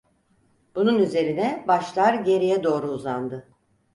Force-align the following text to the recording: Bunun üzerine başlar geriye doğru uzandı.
Bunun 0.75 0.99
üzerine 0.99 1.65
başlar 1.67 2.13
geriye 2.13 2.63
doğru 2.63 2.87
uzandı. 2.91 3.47